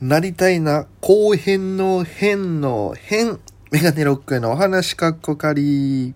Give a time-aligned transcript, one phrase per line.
[0.00, 3.38] なりたいな後編の編の編。
[3.70, 6.14] メガネロックへのお話かっこかり。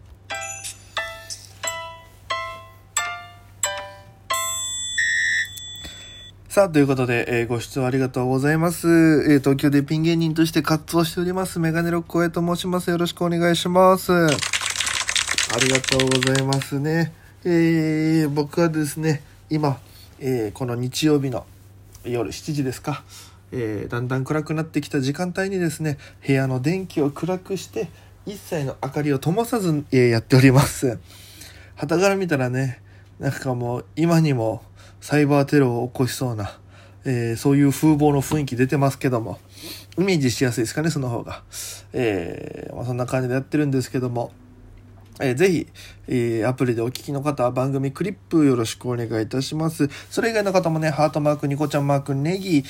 [6.49, 8.89] さあ、ということで、えーご視聴ありがとうございます。
[8.89, 12.91] えー東京でピン芸人として活動しております、メガネロックへと申します。
[12.91, 14.13] よろしくお願いします。
[14.13, 14.29] あ
[15.61, 17.13] りがとうございますね。
[17.45, 19.79] えー僕はですね、今、
[20.19, 21.47] えーこの日曜日の
[22.05, 23.05] 夜7時ですか、
[23.53, 27.89] えーだんだん暗くなってきた時間帯にですね、部屋の電気を暗くして、
[28.27, 30.99] 一切の明かりを灯さず、えーやっております。
[31.77, 32.83] 旗から見たらね、
[33.19, 34.63] なんかもう今にも
[35.01, 36.59] サイバーテロを起こしそうな、
[37.05, 39.39] えーそういう風貌の雰囲気出てますけども、
[39.99, 41.43] イメージしやすいですかね、その方が。
[41.93, 44.33] えーまあ、そんな感じでやってるんですけども、
[45.21, 45.67] えーぜひ、
[46.07, 49.89] えーアプリでお聞きの方は番組クリップよろしくお願いいたします。
[50.11, 52.63] それ以外の方もね、ハートマーク、ニコちゃんマーク、ネギ、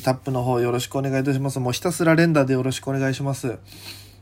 [0.00, 1.58] タップの方よろしくお願いいたします。
[1.58, 3.58] もうひたすら連打でよろしくお願いします。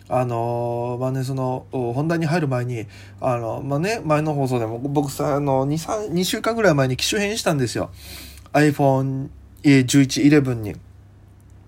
[0.08, 2.86] あのーまあね、その、本題に入る前に、
[3.20, 7.90] あの、まあね、前の放送でも、僕さ、あの、2、3、2週間ぐらい前に機種変したんですよ。
[8.52, 9.28] iPhone
[9.62, 10.74] えー11、11に。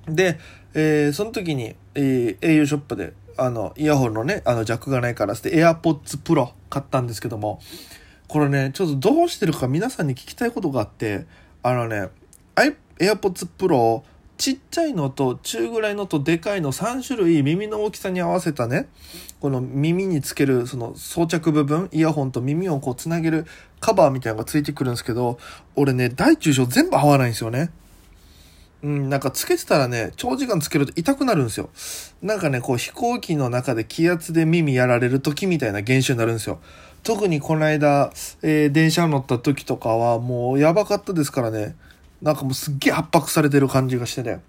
[0.06, 0.38] で、
[0.74, 7.60] えーその時に、えー au ショップで、あの、イヤホンのね、あの、ジャックがないからっつって AirPods Pro 買ったんですけども、
[8.28, 11.26] これね、ちょっとどうしてるか皆さんに聞きたいことがあって、
[11.62, 12.08] あのね、
[12.98, 14.02] AirPods Pro、
[14.38, 18.88] ちっちゃいのと中ぐらいのとでかいの3種類耳の大きさに合わせたね、
[19.40, 23.46] この耳につけるその装着部分、イヤホンと耳をこうつなげる
[23.80, 25.38] カバーみたいなのがついてくるんですけど、
[25.74, 27.70] 俺ね、大中小全部合わないんですよね。
[28.82, 31.70] うん、なんかつけてたらね、長時間つけると痛くなるんですよ。
[32.22, 36.60] なんかね、こう飛行機の中で気圧で耳やられる時みたいな現象になるんですよ。
[37.02, 41.74] 特にこの間、えー電車乗った時とかはもうやばかったですからね。
[42.20, 44.40] なんかもうすっげえ圧迫されてる感じがしてね。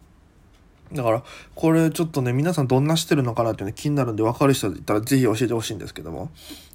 [0.94, 6.30] だから、これちょっとね、皆さんどんなしてるのかなっていうの気になるんで、分かる人いたらぜひ教えてほしいんですけども。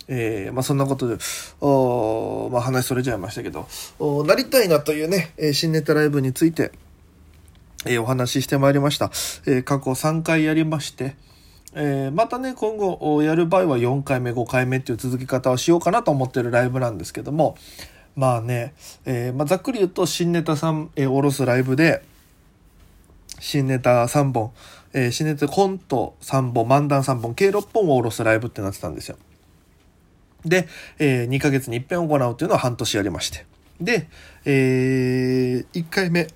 [0.09, 1.17] えーまあそんなことで、
[1.61, 3.67] おーまあ話それちゃいましたけど、
[3.99, 6.73] おなりたいなというね、えー新ネタライブについて、
[7.87, 9.11] えお話ししてまいりました。
[9.47, 11.17] え過去3回やりまして、
[11.75, 17.57] えーまたね、今後やる場合は4回目、5回目っていう続き方をしようかなと思ってるライブなんですけども、
[18.15, 18.75] まあね、
[19.07, 22.03] えーまあ、ざっくり言うと新ネタ3、えー、おろすライブで、
[23.41, 24.53] 新ネタ3本、
[24.93, 29.17] えー新ネタコント3本、漫談3本、計6本をおろすライブってなってたんですよ。
[30.45, 33.47] で、え2ヶ月に一遍行うというのを半年やりまして。
[33.81, 34.09] で、
[34.45, 36.29] え1回目、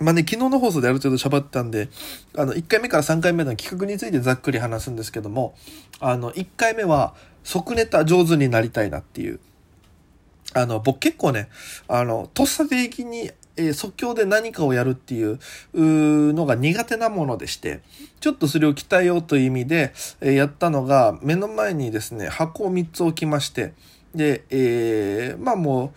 [0.00, 1.88] まあね、昨日の放送である程度喋ったんで、
[2.36, 5.54] あの、1回目から3回目の企画についてざっくり話すんですけども、
[6.00, 7.14] あの、1回目は、
[7.44, 9.40] 即ネタ上手になりたいなっていう。
[10.52, 11.48] あの、僕結構ね、
[11.88, 15.38] あの、とっさ的に、えー即興で何かをやるっていう
[15.72, 17.80] うのが苦手なものでして、
[18.20, 23.72] ちょっとそれを鍛えようという意味で、えーやったのが、目の前にですね、箱を3つ置きまして、
[24.14, 25.90] で、えーまあもう、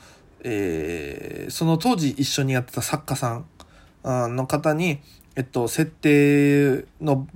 [0.46, 3.46] えーその当時一緒にやってた作家さん
[4.04, 5.00] の方に、
[5.36, 7.28] えっと、設定の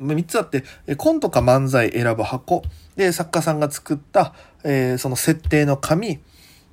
[0.00, 0.64] 3つあって、
[0.96, 2.62] コントか漫才選ぶ箱、
[2.96, 6.20] で、作家さんが作った、えーその設定の紙、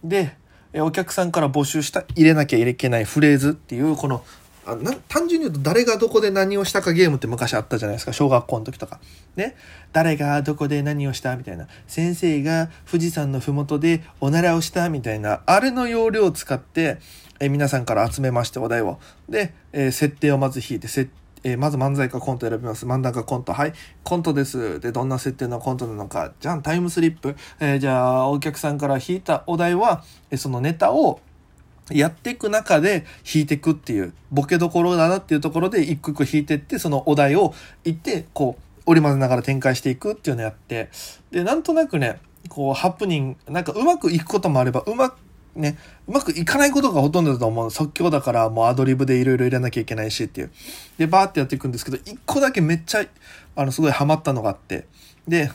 [0.03, 0.35] で、
[0.75, 4.23] お客さんから募集した入れなきゃいけないフレーズっていう、この、
[4.65, 8.13] あな単純に言うと誰がどこで何をしたかゲームって昔あったじゃないですか。
[8.13, 8.99] 小学校の時とか。
[9.35, 9.55] ね。
[9.93, 11.67] 誰がどこで何をしたみたいな。
[11.87, 16.99] 先生が富士山の麓でおならをしたみたいなあれの要領を使って
[17.39, 21.09] え皆さんから集めましてお題をで、え設定をまず引いて設
[21.43, 22.85] えーまず漫才かコント選びます。
[22.85, 23.53] 漫談かコント。
[23.53, 23.73] はい。
[24.03, 24.79] コントです。
[24.79, 26.33] で、どんな設定のコントなのか。
[26.39, 27.35] じゃあ、タイムスリップ。
[27.59, 31.21] えーじゃあ、お客さんから引いたお題は、えーそのネタを
[31.91, 40.89] やっていく中で弾いていくっていう、ボケどころだなっていうところで一個一個弾いていって、そのお題を言って、こう、織り交ぜながら展開していくっていうのをやって、
[41.31, 45.17] で、なんとなくね、こう、ハプニング、なんかうまくいくこともあれば、うまく、
[45.55, 45.77] ね、
[46.07, 47.71] うまくいかないことがほとんどだと思う。
[47.71, 50.51] 即興だからもうアドリブでいろいろ入れなきゃいけないしっていう。
[50.97, 53.05] で、バーってやっていくんですけど、一個だけめっちゃ、
[53.55, 54.85] あの、すごいハマったのがあって、
[55.27, 55.51] で、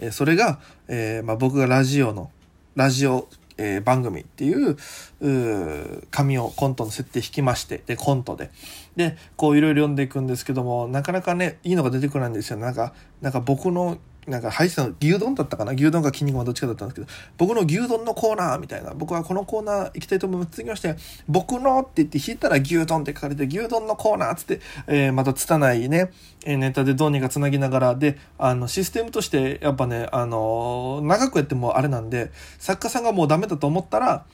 [0.00, 2.30] えそれが、えーまあ、僕がラジオの、
[2.74, 4.76] ラジオ、えー番組っていう、
[5.20, 8.50] う紙をコントの設定引きまして、で、コントで。
[8.96, 12.58] で、こういろいろ読んでいくんですけども、なかなかね、いいのが出てこないんですよ。
[12.58, 15.72] なんか、なんか僕の、なんか入ってたの牛丼だったかな？
[15.72, 17.06] 牛丼かキン肉マンどっちかだったんですけど、
[17.36, 20.52] 僕の牛丼のコーナーみたいな、僕はこのコーナー行きたいと思います。
[20.52, 20.96] 続きまして、
[21.28, 26.10] 僕のって言って引いたら牛丼って書かれて、牛丼のコーナーつって、えーまた拙いね、
[26.46, 34.24] えネタでどうにかつなぎながら、で、あの、システムとして、やっぱね、あのー長くやってもあれなんで、作家さんがもうダメだと思ったら、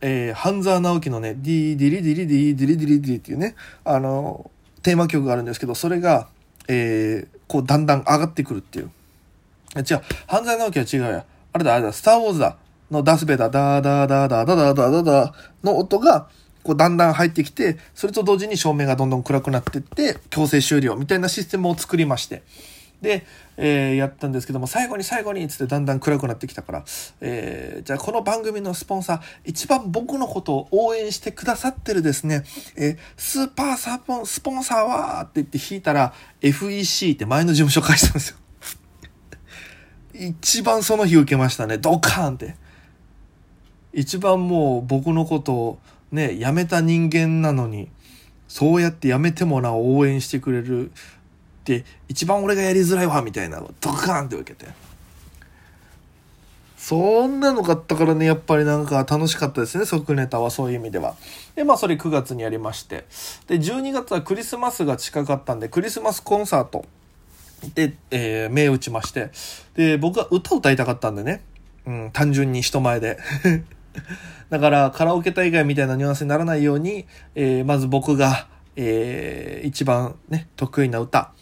[0.00, 4.50] えー、半沢直樹のね、ディーディリディリディーディリディリディっていうね、あの、
[4.82, 6.28] テーマ曲があるんですけど、それが、
[6.68, 8.90] えー、こう、だんだん上がってくるっていう。
[9.76, 11.24] 違う、半沢直樹は違うや。
[11.52, 12.56] あれだ、あれだ、スターウォーズだ。
[12.90, 15.32] のダスベダ、ダーダーダーダーダーダーダーダーダー
[15.62, 16.28] の音が、
[16.62, 22.42] こうだんだん入ってきて、それと同時に照明がどんどん暗くなってって、強制終了みたいなシステムを作りまして。
[23.02, 23.24] で、
[23.56, 26.84] えー、やったんですけども、最後に最後につってだんだん暗くなってきたから、
[27.20, 32.44] えー、じゃあこの番組のスポンサー、一番僕のことを応援してくださってるですね、
[32.76, 38.36] えー、スーパーサポン、スポンサーはって言って弾いたら、FEC って前の事務所返したんですよ。
[40.18, 41.78] 一番その日受けましたね。
[41.78, 42.56] ドカーンって。
[43.92, 45.78] 一番もう僕のことを
[46.12, 47.88] ね、辞めた人間なのに、
[48.48, 50.92] そうやって辞めてもな応援してくれるっ
[51.64, 54.72] て一番俺がやりづらいわみたいなのドカーンって受けて
[56.78, 61.16] そんなのがあったからねやっぱりなんか楽しかったですね即ネタはそういう意味では
[61.54, 63.04] でまあそれ9月にやりまして
[63.46, 66.86] で12月はクリスマスが近かったんでクリスマスコンサート
[67.74, 69.30] で、えー、目打ちまして。
[69.74, 71.42] で僕は歌を歌いたかったんでね、
[71.86, 73.18] うん、単純に人前で。
[74.50, 81.32] だからカラオケ大会みたいなニュアンスにならないように、えー、まず僕が、えー、一番ね得意な歌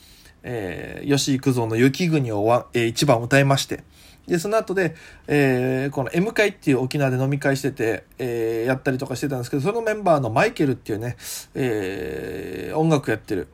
[0.48, 3.82] えー、吉幾三の雪国をわ、えー、一番歌いまして、
[4.26, 4.94] で、その後で、
[5.26, 11.16] えー、この M 会っていう沖縄で飲み会してて、えー、やったりとかしてたんですけど、そのメンバーのマイケルっていうね、
[11.54, 13.48] えー、音楽やってる、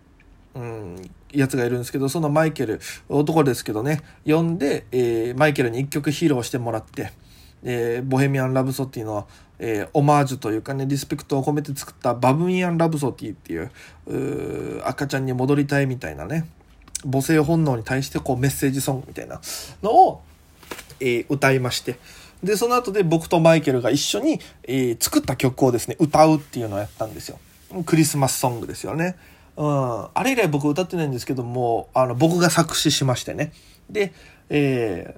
[0.55, 7.13] うん、やつがいるんですけど、そのマイケル、男ですけどね、呼んで、えー、マイケルに一曲披露してもらって、
[7.65, 9.27] えー、ボヘミアン・ラブソティの、
[9.59, 13.71] えー、オマージュというかね、リスペクトを込めて作ったバブミアン・ラブソティっていう、
[14.79, 16.49] う赤ちゃんに戻りたいみたいなね、
[17.05, 19.41] 母性本能に対してこうメッセージソングみたいな
[19.83, 20.23] のを、
[21.01, 21.99] えー、歌いまして、
[22.43, 27.39] で、その後で僕とマイケルが一緒に、えー、作った曲をですね、歌うっていうのをやったんですよ。
[27.87, 29.17] クリスマスソングですよね。
[29.57, 30.09] うん。
[30.15, 33.53] あれ以来僕歌ってないんですけども、あの、僕が作詞しましてね。
[33.91, 34.13] で、
[34.49, 35.17] え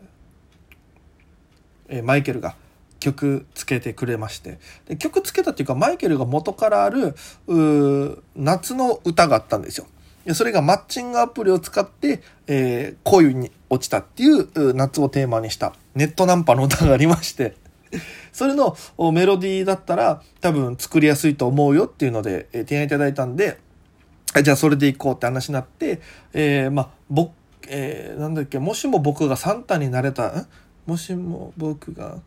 [1.88, 2.56] ー、えー、マイケルが
[3.00, 7.14] 曲つけてくれましてで曲つけたっていうかマイケルが元からある
[8.34, 9.86] 夏の歌があったんですよ。
[10.32, 17.56] それがマッチングアプリを使って、えー、恋に落ちたっていう夏をテーマにしたネットナンパの歌がありまして、
[18.32, 18.74] それの
[19.12, 23.58] メロディーだったら多分作りやすいと思うよっていうので、えー、提案いただいたんで、
[24.42, 26.00] じゃあそれでいこうって話になって、
[26.32, 27.32] えー、まあ、僕、
[27.68, 30.46] えー、なんだっけ、もしも僕がサンタになれた、
[30.86, 32.18] もしも僕が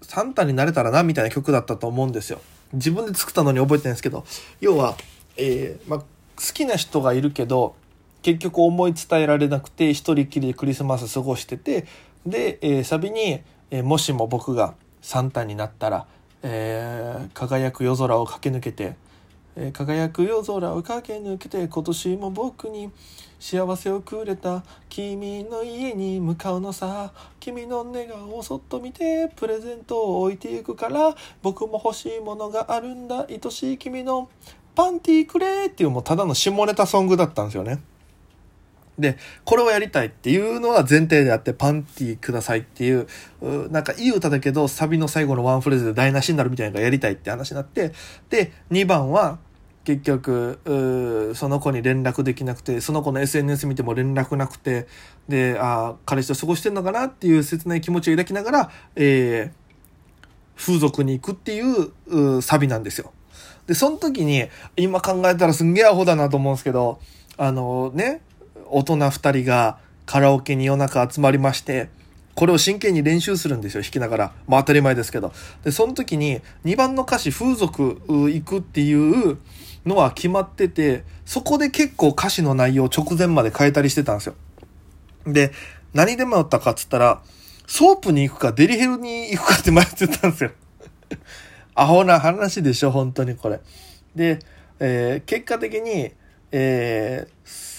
[0.00, 2.40] サンタになれたらなみたいな曲だったと思うんですよ。
[2.72, 4.24] 自分で作ったのに覚えてないんですけど、
[4.60, 4.96] 要は、
[5.36, 6.06] えー、まあ、好
[6.52, 7.76] きな人がいるけど
[8.22, 11.86] 結局思い伝えられなくて一人きりでクリスマス過ごしてて
[12.26, 16.06] で、えー、サビに、えー、もしも僕がサンタになったら、
[16.42, 18.94] えー、輝く夜空を駆け抜けて、
[19.54, 22.90] え、輝く夜空を駆け抜けて今年も僕に
[23.38, 27.12] 幸せをくれた君の家に向かうのさ。
[27.38, 31.14] 君の寝顔をそっと見てプレゼントを置いていくから。
[31.42, 33.26] 僕も欲しいものがあるんだ。
[33.28, 34.28] 愛しい君の
[34.74, 37.82] パンティーくれっていうもうただの下ネタソングだったんですよね。
[39.02, 43.06] で、これをやりたいっていうのは前提であって、パンティくださいっていう、
[43.42, 47.92] うなんかいい歌だけど、サビの最後のワンフレーズで台無しになるみたいなのがやりたいって話になって、
[48.30, 49.38] で、2番は、
[49.84, 54.86] 結局、その子に連絡できなくて、その子の SNS 見ても連絡なくて、
[55.28, 59.62] で、あ彼氏と過ごしてんのかなっていう切ない気持ちを抱きながら、えー、
[60.56, 63.12] 風俗に行くっていうサビなんですよ。
[63.66, 64.44] で、その時に、
[64.76, 67.00] 今考えたらすんげえアホだなと思うんですけど、
[67.36, 68.20] あのね、
[68.72, 71.88] 大人二人がカラオケに夜中集まりまして、
[72.34, 74.32] これを真剣に練習するんですよ、弾きながら。
[74.48, 75.32] まあ当たり前ですけど。
[75.62, 79.38] で、その時に2番の歌詞、風俗行くっていう
[79.84, 84.34] のは決まってて、そこで結構歌詞の内容を直前まで変えたりしてたんですよ。
[85.26, 85.52] で、
[85.92, 87.22] 何で迷ったかっつったら、
[87.66, 90.50] ソープに行くかデリヘルに行くかって迷ってたんですよ。
[91.74, 93.60] アホな話でしょ、本当にこれ。
[94.16, 94.38] で、
[94.80, 96.12] えー、結果的に、
[96.50, 97.71] えー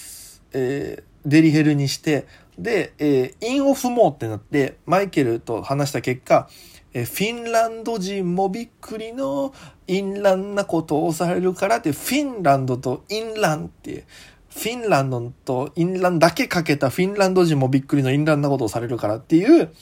[0.54, 2.26] えー、デリヘルにして、
[2.58, 6.48] で、えー、インオフモーってなって、マイケルと話した結果、
[6.92, 9.52] えー、フィンランド人もびっくりの
[9.86, 14.04] インランなことをされるからって、フィンランドとインランって、
[14.48, 19.72] フィンランドとインランだけかけたフィンランド人もびっくりのインランなことをされるからっていう、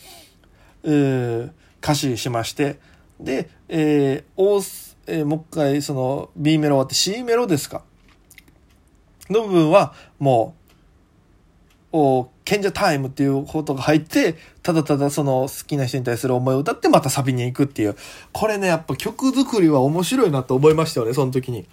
[0.85, 1.52] う
[1.83, 2.79] 歌詞しまして、
[3.21, 7.83] で、えー、えー、もう一回その B メロ終わって C メロですか？
[9.29, 10.62] の部分はもう
[11.93, 17.97] お賢者タイムっていうことが入って、ただただその好きな人に対する思いを歌ってまたサビに行くっていう。
[18.33, 21.67] これね、やっぱ曲作りは面白いなと思いましたよね、その時に。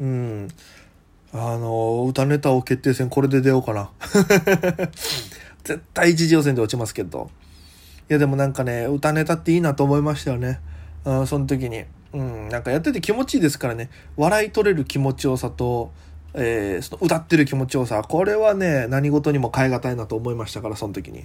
[0.00, 0.48] うん。
[1.32, 3.90] あの、歌ネタを決定戦これで出ようかな。
[5.62, 7.30] 絶対一次予選で落ちますけど。
[8.08, 10.58] いやでもなんかね、歌ネタっていいなと思いましたよね。
[11.04, 11.84] うん、その時に。
[12.12, 13.88] うん、なんかやってて気持ちいいですからね。
[14.16, 15.92] 笑い取れる気持ちよさと、
[16.34, 18.02] えー、その歌ってる気持ちよさ。
[18.02, 21.24] これはね、何事にも変え難いなと思いましたから、その時に。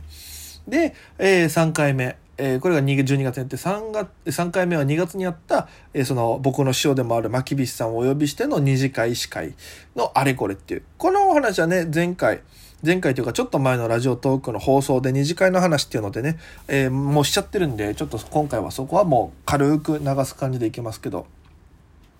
[0.68, 2.18] で、えー、3回目。
[2.38, 9.54] えー、これが12月にやって3月、3回目は2月にやった、えー、その僕の師匠でもある牧菱さんをお呼びしての二次会司会
[9.96, 10.84] のあれこれっていう。
[10.98, 12.42] このお話はね、前回、
[12.86, 21.26] 前回というかちょっと前のラジオトークの放送で二次会の話っていうのでね、えー、もうしちゃってるんで、ちょっと今回はそこはもう軽く流す感じでいきますけど、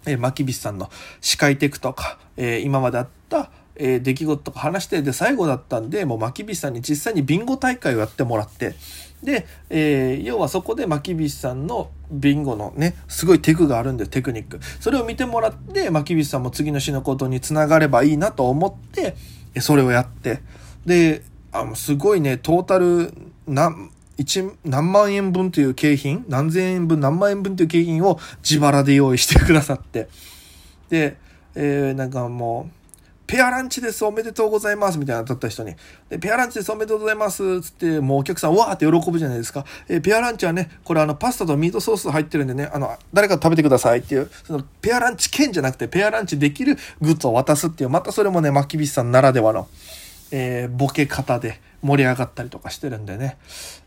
[0.06, 0.90] えー、牧菱さんの
[1.22, 8.76] 司会テクとか、えー、今まであった、えー、出来事とか話して、で、最後だったんで、もう牧菱さんに実際にビンゴ大会をやってもらって、
[9.24, 14.60] で、えー、要はそこで牧菱さんのビンゴのね、すごいテクがあるんで、テクニック。
[14.80, 19.16] それを見てもらって、牧菱さんも次の詩のことにつながればいいなと思って、
[19.60, 20.42] それをやって、
[20.86, 23.14] で、あの、すごいね、トータル、
[23.48, 23.74] な、
[24.18, 30.08] 一、何万円分という景品、何千円分、何万円分という景品を自腹で用意してくださって、
[30.90, 31.18] で、
[31.56, 32.86] えー、なんかもう、
[33.28, 35.76] ペアランチです、おめでとうございます、みたいな当たった人に。
[36.10, 39.66] で、ペアランチです、おめでとうございます、つって、もうお客さん、わーって喜ぶじゃないですか。
[39.88, 49.68] えー、ペアランチはね、これあの、パスタとミートソース入ってるんでね、あの、誰か食べてくださいっていう、その、ペアランチ券じゃなくて、ペアランチできるグッズを渡すっていう、またそれもね、マキビスさんならではの、
[50.32, 53.38] えー、ボケ方で盛り上がったりとかしてるんでね。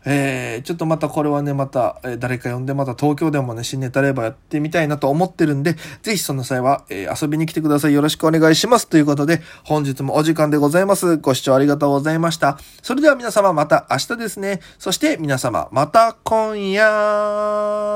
[0.05, 7.93] えー、ちょっとまたこれはね、また、え、誰か呼んでまた東京でもね、新ネタレバーやってみたいなと思ってるんで、ぜひその際は、え、遊びに来てください。
[7.93, 8.87] よろしくお願いします。
[8.87, 11.17] ということで、本日もお時間でございます。
[11.17, 12.57] ご視聴ありがとうございました。
[12.81, 14.61] それでは皆様また明日ですね。
[14.77, 17.89] そして皆様また今夜